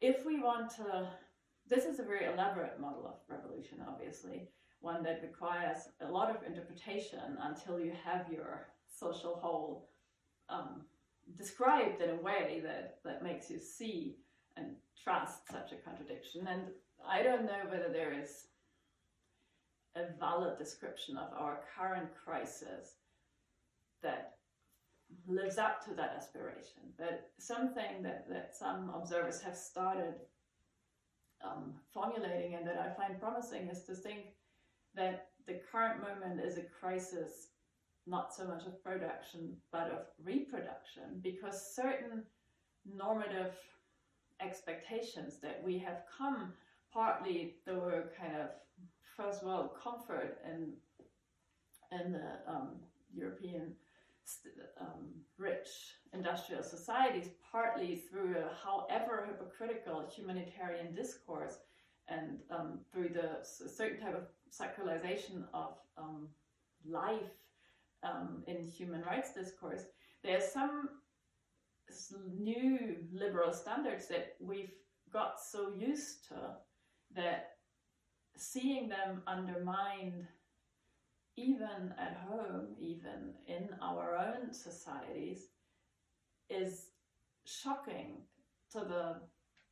if 0.00 0.24
we 0.24 0.40
want 0.40 0.70
to, 0.76 1.08
this 1.68 1.84
is 1.84 1.98
a 1.98 2.02
very 2.02 2.26
elaborate 2.26 2.80
model 2.80 3.06
of 3.06 3.14
revolution, 3.28 3.78
obviously, 3.86 4.48
one 4.80 5.02
that 5.02 5.22
requires 5.22 5.78
a 6.00 6.10
lot 6.10 6.30
of 6.30 6.36
interpretation 6.46 7.36
until 7.42 7.80
you 7.80 7.92
have 8.04 8.30
your 8.30 8.68
social 8.88 9.34
whole 9.34 9.88
um, 10.48 10.82
described 11.36 12.00
in 12.00 12.10
a 12.10 12.22
way 12.22 12.60
that, 12.62 12.98
that 13.04 13.22
makes 13.22 13.50
you 13.50 13.58
see 13.58 14.16
and 14.56 14.76
trust 15.02 15.48
such 15.50 15.72
a 15.72 15.88
contradiction. 15.88 16.46
And 16.46 16.62
I 17.06 17.22
don't 17.22 17.44
know 17.44 17.64
whether 17.68 17.88
there 17.92 18.12
is 18.18 18.46
a 19.96 20.16
valid 20.18 20.58
description 20.58 21.16
of 21.16 21.32
our 21.32 21.60
current 21.76 22.10
crisis 22.24 22.96
that 24.02 24.34
lives 25.26 25.58
up 25.58 25.84
to 25.84 25.94
that 25.94 26.14
aspiration. 26.16 26.82
But 26.98 27.30
something 27.38 28.02
that, 28.02 28.28
that 28.28 28.54
some 28.56 28.92
observers 28.94 29.40
have 29.40 29.56
started 29.56 30.14
um, 31.44 31.74
formulating 31.92 32.54
and 32.54 32.66
that 32.66 32.78
I 32.78 33.00
find 33.00 33.20
promising 33.20 33.68
is 33.68 33.84
to 33.84 33.94
think 33.94 34.34
that 34.94 35.28
the 35.46 35.60
current 35.70 36.00
moment 36.00 36.40
is 36.40 36.58
a 36.58 36.62
crisis 36.62 37.48
not 38.06 38.34
so 38.34 38.46
much 38.46 38.66
of 38.66 38.82
production 38.82 39.56
but 39.72 39.90
of 39.90 40.06
reproduction 40.24 41.20
because 41.22 41.74
certain 41.74 42.22
normative 42.84 43.54
expectations 44.40 45.38
that 45.42 45.60
we 45.64 45.78
have 45.78 46.02
come 46.16 46.52
partly 46.92 47.54
through 47.64 48.04
kind 48.18 48.36
of 48.36 48.48
first 49.16 49.44
world 49.44 49.70
comfort 49.82 50.38
and 50.44 50.72
in 51.92 52.12
the 52.12 52.50
um, 52.50 52.70
European 53.14 53.72
um, 54.80 55.06
rich 55.38 55.68
industrial 56.12 56.62
societies, 56.62 57.28
partly 57.52 58.02
through 58.10 58.36
a 58.36 58.54
however 58.64 59.26
hypocritical 59.26 60.08
humanitarian 60.14 60.94
discourse 60.94 61.58
and 62.08 62.38
um, 62.50 62.78
through 62.92 63.08
the 63.08 63.38
certain 63.42 64.00
type 64.00 64.14
of 64.14 64.26
sacralization 64.50 65.44
of 65.52 65.74
um, 65.98 66.28
life 66.88 67.32
um, 68.02 68.42
in 68.46 68.64
human 68.64 69.02
rights 69.02 69.34
discourse, 69.34 69.82
there's 70.22 70.52
some 70.52 70.90
new 72.38 72.96
liberal 73.12 73.52
standards 73.52 74.08
that 74.08 74.34
we've 74.40 74.72
got 75.12 75.40
so 75.40 75.72
used 75.76 76.28
to 76.28 76.34
that 77.14 77.56
seeing 78.36 78.88
them 78.88 79.22
undermined 79.26 80.26
even 81.36 81.94
at 81.98 82.16
home, 82.28 82.68
even 82.78 83.34
in 83.46 83.68
our 83.82 84.16
own 84.16 84.52
societies, 84.52 85.48
is 86.48 86.86
shocking 87.44 88.22
to 88.72 88.78
the 88.78 89.16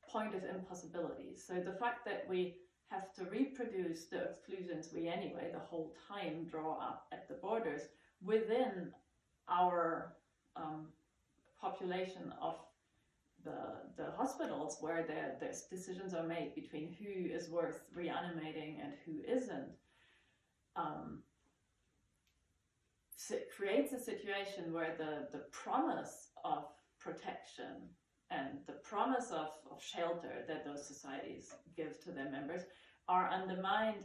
point 0.08 0.34
of 0.34 0.44
impossibility. 0.44 1.36
So 1.36 1.54
the 1.54 1.72
fact 1.72 2.04
that 2.04 2.26
we 2.28 2.56
have 2.88 3.12
to 3.14 3.24
reproduce 3.24 4.04
the 4.04 4.22
exclusions 4.22 4.90
we 4.94 5.08
anyway 5.08 5.50
the 5.52 5.58
whole 5.58 5.94
time 6.08 6.46
draw 6.48 6.78
up 6.78 7.06
at 7.12 7.26
the 7.28 7.34
borders 7.34 7.82
within 8.22 8.92
our 9.48 10.14
um, 10.56 10.86
population 11.60 12.32
of 12.40 12.56
the, 13.44 13.52
the 13.96 14.10
hospitals 14.16 14.78
where 14.80 15.02
the, 15.02 15.44
the 15.44 15.76
decisions 15.76 16.14
are 16.14 16.26
made 16.26 16.54
between 16.54 16.94
who 16.98 17.34
is 17.34 17.50
worth 17.50 17.80
reanimating 17.94 18.80
and 18.82 18.92
who 19.04 19.20
isn't 19.30 19.68
um, 20.76 21.18
creates 23.56 23.92
a 23.92 24.00
situation 24.00 24.72
where 24.72 24.94
the, 24.98 25.28
the 25.36 25.44
promise 25.50 26.30
of 26.44 26.64
protection 26.98 27.88
and 28.30 28.58
the 28.66 28.72
promise 28.72 29.30
of, 29.30 29.48
of 29.70 29.82
shelter 29.82 30.44
that 30.48 30.64
those 30.64 30.86
societies 30.86 31.52
give 31.76 32.02
to 32.02 32.10
their 32.10 32.30
members 32.30 32.62
are 33.08 33.30
undermined 33.30 34.04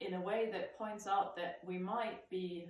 in 0.00 0.14
a 0.14 0.20
way 0.20 0.48
that 0.50 0.76
points 0.78 1.06
out 1.06 1.36
that 1.36 1.58
we 1.66 1.78
might 1.78 2.28
be 2.30 2.68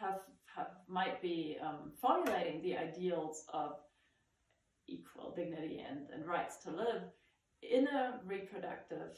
have, 0.00 0.20
have 0.54 0.70
might 0.88 1.20
be 1.20 1.58
um, 1.62 1.90
formulating 2.00 2.62
the 2.62 2.76
ideals 2.76 3.44
of 3.52 3.76
equal 4.86 5.32
dignity 5.34 5.84
and, 5.88 6.08
and 6.14 6.26
rights 6.26 6.56
to 6.64 6.70
live 6.70 7.02
in 7.62 7.86
a 7.88 8.20
reproductive 8.24 9.16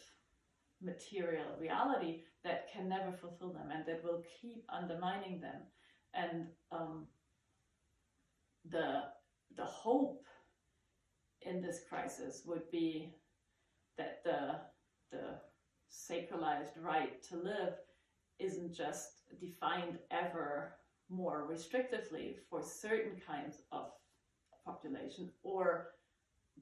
material 0.82 1.46
reality 1.58 2.22
that 2.44 2.68
can 2.72 2.88
never 2.88 3.12
fulfill 3.12 3.52
them 3.52 3.70
and 3.74 3.84
that 3.86 4.04
will 4.04 4.22
keep 4.40 4.64
undermining 4.68 5.40
them. 5.40 5.62
And 6.12 6.46
um, 6.70 7.06
the 8.70 9.04
the 9.56 9.64
hope 9.64 10.24
in 11.42 11.60
this 11.60 11.80
crisis 11.88 12.42
would 12.46 12.70
be 12.70 13.14
that 13.98 14.20
the 14.24 14.60
the 15.10 15.40
sacralized 15.90 16.82
right 16.82 17.22
to 17.22 17.36
live 17.36 17.74
isn't 18.38 18.74
just 18.74 19.22
defined 19.40 19.98
ever 20.10 20.74
more 21.08 21.48
restrictively 21.50 22.34
for 22.50 22.62
certain 22.62 23.20
kinds 23.26 23.58
of 23.70 23.90
population 24.64 25.30
or 25.42 25.88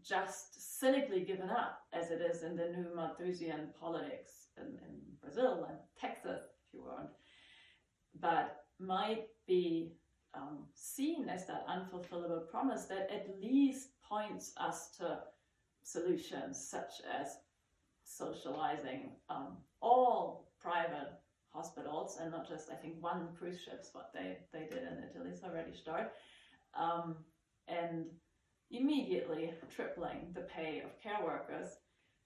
just 0.04 0.80
cynically 0.80 1.20
given 1.20 1.48
up 1.48 1.80
as 1.92 2.10
it 2.10 2.20
is 2.20 2.42
in 2.42 2.56
the 2.56 2.68
new 2.76 2.94
Malthusian 2.94 3.68
politics 3.80 4.41
in, 4.58 4.66
in 4.66 5.00
Brazil 5.20 5.66
and 5.68 5.78
Texas, 5.98 6.42
if 6.66 6.74
you 6.74 6.82
want, 6.82 7.08
but 8.20 8.64
might 8.78 9.26
be 9.46 9.92
um, 10.34 10.64
seen 10.74 11.28
as 11.28 11.46
that 11.46 11.66
unfulfillable 11.68 12.48
promise 12.48 12.84
that 12.86 13.10
at 13.12 13.28
least 13.40 13.90
points 14.02 14.52
us 14.56 14.90
to 14.98 15.18
solutions 15.82 16.58
such 16.58 17.02
as 17.20 17.38
socializing 18.04 19.10
um, 19.28 19.56
all 19.80 20.48
private 20.60 21.12
hospitals 21.50 22.18
and 22.20 22.30
not 22.30 22.48
just 22.48 22.70
I 22.70 22.74
think 22.74 22.94
one 23.00 23.28
cruise 23.38 23.60
ships 23.60 23.90
what 23.92 24.10
they 24.14 24.38
they 24.52 24.66
did 24.70 24.82
in 24.82 25.04
Italy 25.10 25.30
so 25.38 25.48
already 25.48 25.74
start 25.74 26.12
um, 26.74 27.16
and 27.68 28.06
immediately 28.70 29.52
tripling 29.74 30.32
the 30.34 30.42
pay 30.42 30.82
of 30.84 31.00
care 31.02 31.24
workers 31.24 31.68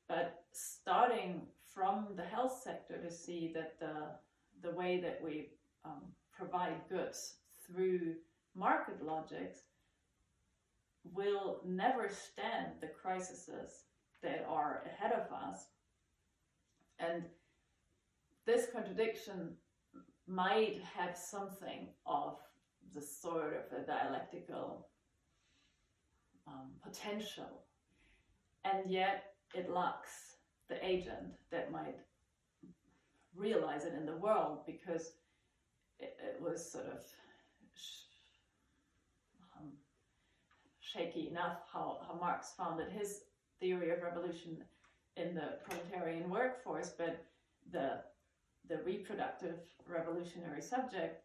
but 0.08 0.44
starting 0.52 1.42
from 1.76 2.06
the 2.16 2.24
health 2.24 2.58
sector 2.64 2.96
to 2.96 3.10
see 3.10 3.52
that 3.54 3.78
the 3.78 4.66
the 4.66 4.74
way 4.74 4.98
that 4.98 5.20
we 5.22 5.50
um, 5.84 6.00
provide 6.32 6.88
goods 6.88 7.34
through 7.66 8.14
market 8.54 9.04
logics 9.04 9.58
will 11.12 11.60
never 11.66 12.08
stand 12.08 12.68
the 12.80 12.88
crises 12.88 13.84
that 14.22 14.46
are 14.48 14.82
ahead 14.86 15.12
of 15.12 15.30
us. 15.30 15.66
And 16.98 17.24
this 18.46 18.66
contradiction 18.72 19.54
might 20.26 20.80
have 20.96 21.16
something 21.16 21.88
of 22.06 22.38
the 22.94 23.02
sort 23.02 23.54
of 23.70 23.78
a 23.78 23.86
dialectical 23.86 24.88
um, 26.48 26.70
potential, 26.82 27.66
and 28.64 28.90
yet 28.90 29.34
it 29.54 29.70
lacks 29.70 30.25
the 30.68 30.84
agent 30.84 31.34
that 31.50 31.70
might 31.70 31.96
realize 33.34 33.84
it 33.84 33.94
in 33.94 34.06
the 34.06 34.16
world 34.16 34.60
because 34.66 35.12
it, 35.98 36.16
it 36.22 36.40
was 36.40 36.70
sort 36.70 36.86
of 36.86 37.00
sh- 37.74 38.04
um, 39.56 39.70
shaky 40.80 41.28
enough 41.28 41.58
how, 41.72 41.98
how 42.06 42.18
Marx 42.18 42.52
founded 42.56 42.88
his 42.88 43.20
theory 43.60 43.90
of 43.90 44.02
revolution 44.02 44.56
in 45.16 45.34
the 45.34 45.58
proletarian 45.64 46.28
workforce, 46.28 46.92
but 46.96 47.24
the 47.72 48.00
the 48.68 48.78
reproductive 48.84 49.54
revolutionary 49.88 50.60
subject 50.60 51.22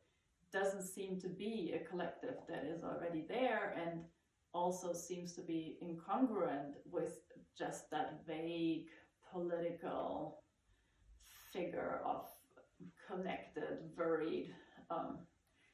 doesn't 0.54 0.84
seem 0.84 1.20
to 1.20 1.28
be 1.28 1.74
a 1.74 1.90
collective 1.90 2.36
that 2.48 2.64
is 2.66 2.84
already 2.84 3.26
there 3.28 3.76
and 3.84 4.02
also 4.54 4.94
seems 4.94 5.32
to 5.34 5.42
be 5.42 5.78
incongruent 5.84 6.74
with 6.92 7.22
just 7.58 7.90
that 7.90 8.22
vague 8.28 8.88
political 9.32 10.44
figure 11.54 12.02
of 12.06 12.26
connected, 13.08 13.80
worried, 13.98 14.54
um, 14.90 15.20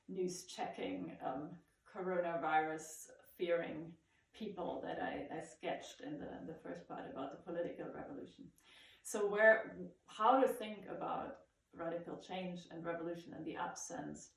news 0.09 0.45
checking, 0.45 1.11
um, 1.25 1.49
coronavirus 1.95 3.07
fearing 3.37 3.91
people 4.37 4.83
that 4.85 4.99
I, 5.01 5.35
I 5.35 5.41
sketched 5.41 6.01
in 6.05 6.19
the, 6.19 6.29
the 6.45 6.59
first 6.63 6.87
part 6.87 7.05
about 7.11 7.31
the 7.31 7.51
political 7.51 7.85
revolution. 7.93 8.45
So 9.03 9.27
where, 9.27 9.77
how 10.07 10.39
to 10.39 10.47
think 10.47 10.79
about 10.89 11.37
radical 11.75 12.17
change 12.17 12.61
and 12.71 12.85
revolution 12.85 13.33
in 13.37 13.43
the 13.45 13.55
absence 13.55 14.29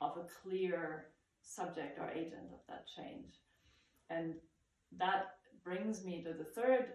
of 0.00 0.16
a 0.16 0.26
clear 0.42 1.06
subject 1.42 1.98
or 1.98 2.10
agent 2.10 2.50
of 2.52 2.60
that 2.68 2.86
change. 2.96 3.34
And 4.10 4.34
that 4.98 5.36
brings 5.62 6.04
me 6.04 6.22
to 6.22 6.32
the 6.32 6.44
third 6.44 6.94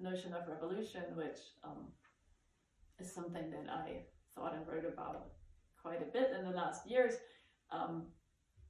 notion 0.00 0.32
of 0.32 0.48
revolution, 0.48 1.02
which 1.14 1.38
um, 1.64 1.88
is 2.98 3.12
something 3.12 3.50
that 3.50 3.70
I 3.70 4.02
thought 4.34 4.54
and 4.54 4.66
wrote 4.66 4.84
about 4.84 5.28
quite 5.80 6.02
a 6.02 6.12
bit 6.12 6.32
in 6.38 6.44
the 6.44 6.56
last 6.56 6.88
years. 6.88 7.14
Um, 7.70 8.06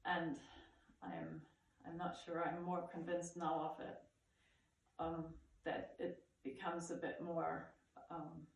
and 0.04 0.36
I'm 1.02 1.40
I'm 1.86 1.96
not 1.96 2.16
sure 2.24 2.44
I'm 2.44 2.64
more 2.64 2.88
convinced 2.92 3.36
now 3.36 3.74
of 3.74 3.84
it. 3.84 3.98
Um, 4.98 5.26
that 5.64 5.94
it 5.98 6.22
becomes 6.42 6.90
a 6.90 6.94
bit 6.94 7.18
more 7.22 7.72
um, 8.10 8.46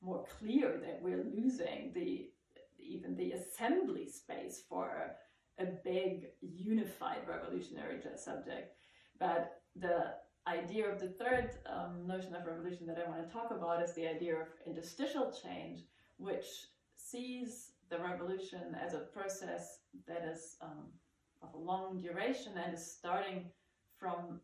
more 0.00 0.24
clear 0.38 0.80
that 0.84 1.00
we're 1.02 1.24
losing 1.24 1.92
the 1.94 2.30
even 2.78 3.16
the 3.16 3.32
assembly 3.32 4.08
space 4.08 4.62
for 4.68 5.16
a, 5.58 5.62
a 5.62 5.66
big 5.84 6.26
unified 6.40 7.26
revolutionary 7.26 8.00
subject. 8.16 8.76
But 9.18 9.62
the 9.74 10.14
idea 10.46 10.90
of 10.90 11.00
the 11.00 11.08
third 11.08 11.50
um, 11.66 12.06
notion 12.06 12.34
of 12.34 12.46
revolution 12.46 12.86
that 12.86 12.98
I 12.98 13.08
want 13.08 13.26
to 13.26 13.32
talk 13.32 13.50
about 13.50 13.82
is 13.82 13.94
the 13.94 14.06
idea 14.06 14.34
of 14.34 14.48
interstitial 14.66 15.32
change, 15.32 15.80
which 16.18 16.46
sees 16.96 17.72
the 17.90 17.98
revolution 17.98 18.76
as 18.80 18.94
a 18.94 18.98
process 18.98 19.78
that 20.06 20.24
is 20.30 20.56
um, 20.60 20.86
of 21.42 21.54
a 21.54 21.58
long 21.58 22.00
duration 22.00 22.52
and 22.62 22.74
is 22.74 22.84
starting 22.84 23.46
from 23.98 24.40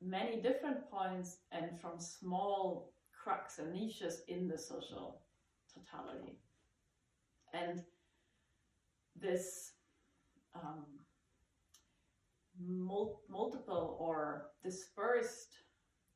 many 0.00 0.40
different 0.40 0.90
points 0.90 1.38
and 1.52 1.78
from 1.80 1.98
small 1.98 2.92
cracks 3.12 3.58
and 3.58 3.72
niches 3.72 4.22
in 4.28 4.48
the 4.48 4.58
social 4.58 5.20
totality. 5.72 6.38
And 7.52 7.82
this 9.20 9.72
um, 10.54 10.84
mul- 12.66 13.22
multiple 13.28 13.96
or 14.00 14.50
dispersed 14.62 15.54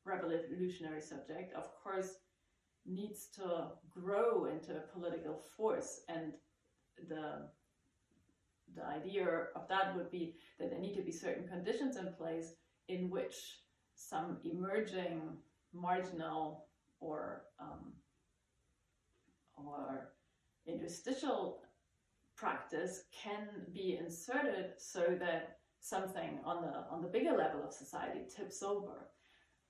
revolutionary 0.05 1.01
subject, 1.01 1.53
of 1.55 1.69
course, 1.83 2.15
needs 2.85 3.27
to 3.35 3.71
grow 3.89 4.45
into 4.45 4.77
a 4.77 4.87
political 4.93 5.41
force. 5.57 6.01
And 6.07 6.33
the 7.09 7.49
the 8.75 8.85
idea 8.85 9.47
of 9.55 9.67
that 9.69 9.95
would 9.95 10.11
be 10.11 10.35
that 10.59 10.69
there 10.69 10.79
need 10.79 10.95
to 10.95 11.01
be 11.01 11.11
certain 11.11 11.47
conditions 11.47 11.97
in 11.97 12.13
place 12.13 12.55
in 12.89 13.09
which 13.09 13.35
some 13.95 14.37
emerging 14.43 15.21
marginal 15.73 16.65
or 16.99 17.43
um, 17.59 17.93
or 19.55 20.11
interstitial 20.67 21.61
practice 22.35 23.03
can 23.11 23.47
be 23.73 23.97
inserted 23.97 24.71
so 24.77 25.15
that 25.19 25.54
something 25.85 26.39
on 26.43 26.61
the 26.61 26.73
on 26.89 27.01
the 27.01 27.07
bigger 27.07 27.35
level 27.37 27.63
of 27.63 27.73
society 27.73 28.21
tips 28.35 28.63
over 28.63 29.09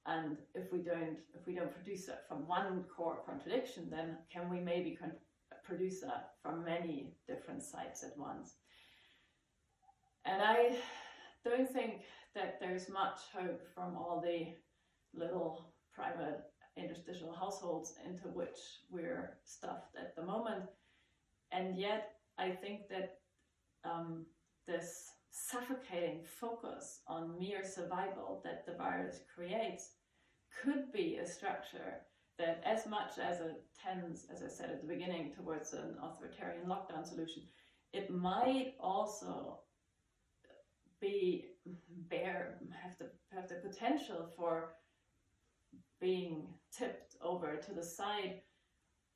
and 0.05 0.37
if 0.53 0.71
we 0.71 0.79
don't 0.79 1.17
if 1.33 1.45
we 1.45 1.55
don't 1.55 1.73
produce 1.73 2.05
that 2.05 2.27
from 2.27 2.47
one 2.47 2.83
core 2.95 3.19
contradiction 3.25 3.87
then 3.89 4.17
can 4.31 4.49
we 4.49 4.59
maybe 4.59 4.97
con- 4.99 5.11
produce 5.63 5.99
that 6.01 6.31
from 6.41 6.63
many 6.63 7.13
different 7.27 7.61
sites 7.61 8.03
at 8.03 8.17
once 8.17 8.55
and 10.25 10.41
i 10.41 10.75
don't 11.43 11.69
think 11.69 12.01
that 12.33 12.59
there's 12.59 12.89
much 12.89 13.19
hope 13.33 13.61
from 13.73 13.97
all 13.97 14.21
the 14.21 14.47
little 15.13 15.73
private 15.93 16.41
interstitial 16.77 17.33
households 17.33 17.93
into 18.05 18.27
which 18.27 18.57
we're 18.89 19.37
stuffed 19.43 19.95
at 19.97 20.15
the 20.15 20.23
moment. 20.23 20.63
And 21.51 21.77
yet, 21.77 22.11
I 22.37 22.49
think 22.49 22.89
that 22.89 23.19
um, 23.85 24.25
this 24.67 25.11
suffocating 25.35 26.21
focus 26.23 27.01
on 27.07 27.37
mere 27.37 27.65
survival 27.65 28.41
that 28.45 28.65
the 28.65 28.73
virus 28.73 29.19
creates 29.35 29.89
could 30.63 30.93
be 30.93 31.17
a 31.17 31.27
structure 31.27 31.97
that, 32.39 32.61
as 32.65 32.87
much 32.87 33.19
as 33.21 33.41
it 33.41 33.63
tends, 33.81 34.27
as 34.33 34.41
I 34.41 34.47
said 34.47 34.69
at 34.69 34.81
the 34.81 34.87
beginning, 34.87 35.33
towards 35.33 35.73
an 35.73 35.97
authoritarian 36.01 36.67
lockdown 36.67 37.05
solution, 37.05 37.43
it 37.91 38.09
might 38.09 38.75
also 38.79 39.59
be 41.01 41.47
bear 42.09 42.57
have 42.81 42.97
the 42.97 43.09
have 43.33 43.49
the 43.49 43.55
potential 43.55 44.29
for 44.37 44.75
being 45.99 46.47
tipped 46.71 47.15
over 47.21 47.57
to 47.57 47.73
the 47.73 47.83
side 47.83 48.41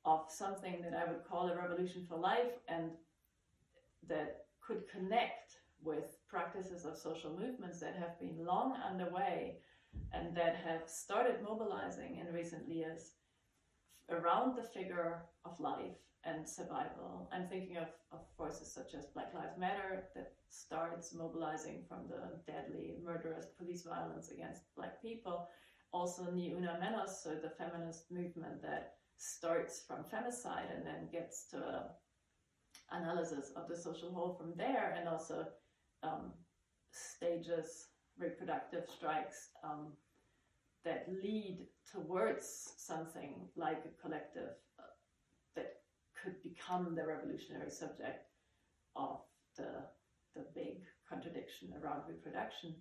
of 0.04 0.26
something 0.28 0.82
that 0.82 0.94
I 0.94 1.10
would 1.10 1.24
call 1.24 1.48
a 1.48 1.56
revolution 1.56 2.04
for 2.06 2.18
life 2.18 2.58
and 2.68 2.90
that 4.06 4.44
could 4.60 4.82
connect 4.88 5.59
with 5.84 6.18
practices 6.28 6.84
of 6.84 6.96
social 6.96 7.30
movements 7.30 7.80
that 7.80 7.96
have 7.96 8.18
been 8.20 8.44
long 8.44 8.74
underway 8.88 9.58
and 10.12 10.36
that 10.36 10.56
have 10.56 10.88
started 10.88 11.42
mobilizing 11.42 12.18
in 12.18 12.34
recent 12.34 12.68
years 12.68 13.12
around 14.10 14.56
the 14.56 14.62
figure 14.62 15.22
of 15.44 15.58
life 15.58 15.96
and 16.24 16.46
survival. 16.48 17.30
I'm 17.32 17.46
thinking 17.48 17.78
of, 17.78 17.88
of 18.12 18.20
forces 18.36 18.70
such 18.72 18.94
as 18.94 19.06
Black 19.06 19.32
Lives 19.34 19.58
Matter 19.58 20.04
that 20.14 20.32
starts 20.50 21.14
mobilizing 21.14 21.84
from 21.88 22.08
the 22.08 22.52
deadly, 22.52 22.96
murderous 23.02 23.46
police 23.58 23.82
violence 23.82 24.30
against 24.30 24.74
Black 24.76 25.00
people 25.00 25.48
also 25.92 26.30
Ni 26.30 26.52
Una 26.52 26.78
Menos, 26.80 27.22
so 27.22 27.30
the 27.34 27.50
feminist 27.50 28.10
movement 28.10 28.62
that 28.62 28.94
starts 29.16 29.82
from 29.86 30.04
femicide 30.04 30.74
and 30.74 30.86
then 30.86 31.08
gets 31.12 31.46
to 31.50 31.84
analysis 32.92 33.52
of 33.56 33.68
the 33.68 33.76
social 33.76 34.12
whole 34.12 34.34
from 34.34 34.52
there, 34.56 34.96
and 34.98 35.08
also 35.08 35.46
um, 36.02 36.32
stages 36.92 37.88
reproductive 38.18 38.84
strikes 38.88 39.48
um, 39.64 39.92
that 40.84 41.06
lead 41.22 41.66
towards 41.90 42.74
something 42.76 43.48
like 43.56 43.84
a 43.84 44.02
collective 44.02 44.50
uh, 44.78 44.82
that 45.54 45.76
could 46.20 46.42
become 46.42 46.94
the 46.94 47.06
revolutionary 47.06 47.70
subject 47.70 48.26
of 48.96 49.20
the 49.56 49.84
the 50.34 50.44
big 50.54 50.82
contradiction 51.08 51.72
around 51.82 52.02
reproduction. 52.08 52.74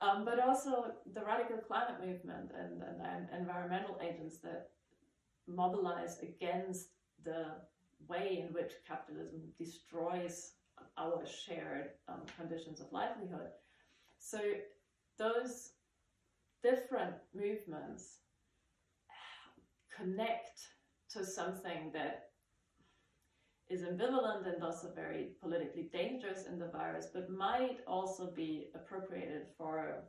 Um, 0.00 0.24
but 0.24 0.38
also 0.38 0.92
the 1.14 1.24
radical 1.24 1.56
climate 1.56 2.00
movement 2.04 2.52
and, 2.56 2.82
and, 2.82 3.00
and 3.00 3.28
environmental 3.40 3.98
agents 4.02 4.38
that 4.38 4.68
mobilize 5.48 6.18
against 6.20 6.90
the 7.24 7.46
way 8.06 8.44
in 8.46 8.52
which 8.52 8.72
capitalism 8.86 9.40
destroys 9.58 10.52
our 10.98 11.24
shared 11.26 11.90
um, 12.08 12.22
conditions 12.38 12.80
of 12.80 12.86
livelihood. 12.92 13.50
So 14.18 14.38
those 15.18 15.70
different 16.62 17.14
movements 17.34 18.18
connect 19.94 20.60
to 21.10 21.24
something 21.24 21.90
that 21.92 22.30
is 23.68 23.82
ambivalent 23.82 24.46
and 24.46 24.62
also 24.62 24.92
very 24.94 25.30
politically 25.40 25.88
dangerous 25.92 26.46
in 26.46 26.58
the 26.58 26.68
virus, 26.68 27.08
but 27.12 27.30
might 27.30 27.78
also 27.86 28.30
be 28.30 28.68
appropriated 28.74 29.46
for 29.58 30.04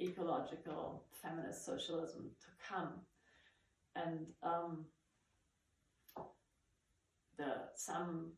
ecological 0.00 1.04
feminist 1.22 1.64
socialism 1.64 2.30
to 2.40 2.46
come. 2.68 2.92
And 3.96 4.26
um, 4.42 4.84
the 7.38 7.54
some 7.74 8.32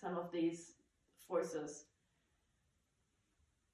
some 0.00 0.16
of 0.16 0.30
these 0.32 0.72
forces 1.28 1.84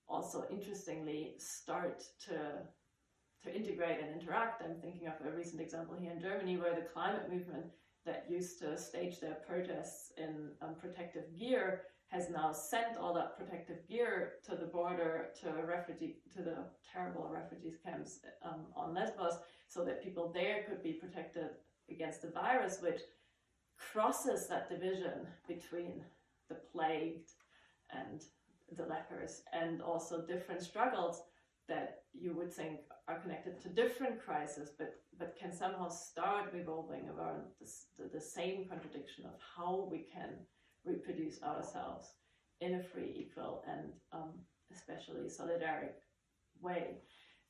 also 0.08 0.44
interestingly 0.50 1.34
start 1.38 2.02
to 2.26 2.38
to 3.42 3.54
integrate 3.54 4.00
and 4.02 4.20
interact. 4.20 4.62
I'm 4.62 4.80
thinking 4.80 5.06
of 5.06 5.14
a 5.24 5.30
recent 5.30 5.60
example 5.60 5.94
here 5.96 6.10
in 6.10 6.20
Germany 6.20 6.56
where 6.56 6.74
the 6.74 6.88
climate 6.92 7.30
movement 7.30 7.66
that 8.04 8.26
used 8.28 8.58
to 8.60 8.76
stage 8.76 9.20
their 9.20 9.36
protests 9.46 10.12
in 10.16 10.50
um, 10.62 10.74
protective 10.80 11.24
gear 11.38 11.82
has 12.08 12.30
now 12.30 12.52
sent 12.52 12.96
all 12.96 13.12
that 13.14 13.36
protective 13.36 13.86
gear 13.88 14.34
to 14.44 14.56
the 14.56 14.66
border 14.66 15.26
to 15.40 15.50
refugee 15.64 16.16
to 16.34 16.42
the 16.42 16.56
terrible 16.92 17.28
refugees 17.32 17.76
camps 17.84 18.20
um, 18.44 18.66
on 18.76 18.94
Lesbos 18.94 19.38
so 19.68 19.84
that 19.84 20.02
people 20.02 20.32
there 20.32 20.64
could 20.68 20.82
be 20.82 20.92
protected 20.92 21.50
against 21.90 22.22
the 22.22 22.30
virus 22.30 22.78
which 22.80 23.00
crosses 23.76 24.46
that 24.48 24.68
division 24.68 25.26
between 25.48 26.02
the 26.48 26.56
plagued 26.72 27.30
and 27.90 28.22
the 28.76 28.84
lepers 28.84 29.42
and 29.52 29.80
also 29.80 30.26
different 30.26 30.62
struggles 30.62 31.22
that 31.68 32.02
you 32.12 32.32
would 32.34 32.52
think 32.52 32.80
are 33.08 33.18
connected 33.20 33.60
to 33.60 33.68
different 33.68 34.24
crises 34.24 34.70
but 34.78 34.94
but 35.18 35.36
can 35.40 35.52
somehow 35.52 35.88
start 35.88 36.52
revolving 36.52 37.08
around 37.08 37.42
this, 37.60 37.86
the, 37.96 38.08
the 38.12 38.20
same 38.20 38.66
contradiction 38.68 39.24
of 39.24 39.32
how 39.56 39.88
we 39.90 40.06
can 40.12 40.30
reproduce 40.84 41.42
ourselves 41.42 42.08
in 42.60 42.74
a 42.74 42.82
free 42.82 43.14
equal 43.16 43.64
and 43.68 43.92
um, 44.12 44.32
especially 44.72 45.22
solidaric 45.22 45.94
way. 46.60 46.98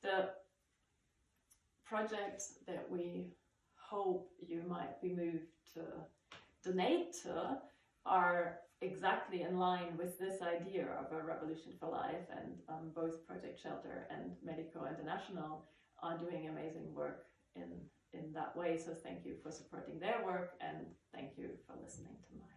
The 0.03 0.31
projects 1.85 2.59
that 2.67 2.87
we 2.91 3.33
hope 3.77 4.29
you 4.47 4.63
might 4.67 5.01
be 5.01 5.15
moved 5.15 5.47
to 5.75 5.81
donate 6.65 7.15
to 7.23 7.59
are 8.05 8.59
exactly 8.83 9.43
in 9.43 9.59
line 9.59 9.97
with 9.97 10.19
this 10.19 10.43
idea 10.43 10.87
of 11.01 11.13
a 11.13 11.23
revolution 11.23 11.73
for 11.81 11.91
life 11.91 12.27
and 12.31 12.53
um, 12.69 12.93
both 12.95 13.27
project 13.27 13.61
shelter 13.63 14.07
and 14.11 14.33
medico 14.45 14.87
international 14.87 15.65
are 16.03 16.19
doing 16.19 16.49
amazing 16.49 16.95
work 16.95 17.25
in 17.55 17.81
in 18.13 18.33
that 18.33 18.57
way. 18.57 18.79
So 18.79 18.93
thank 19.03 19.25
you 19.25 19.35
for 19.43 19.51
supporting 19.51 19.99
their 19.99 20.23
work 20.25 20.53
and 20.61 20.87
thank 21.15 21.37
you 21.37 21.51
for 21.67 21.75
listening 21.83 22.17
to 22.29 22.39
mine 22.39 22.56